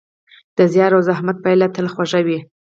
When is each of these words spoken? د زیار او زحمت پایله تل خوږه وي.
د 0.57 0.59
زیار 0.73 0.91
او 0.97 1.01
زحمت 1.09 1.37
پایله 1.43 1.67
تل 1.75 1.87
خوږه 1.93 2.21
وي. 2.25 2.39